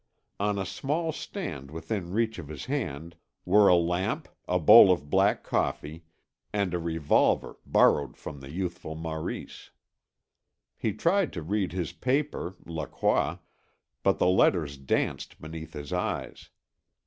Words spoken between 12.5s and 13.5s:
La Croix,